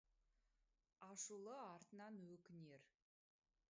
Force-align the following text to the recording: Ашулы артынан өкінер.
Ашулы 1.09 1.59
артынан 1.69 2.21
өкінер. 2.37 2.93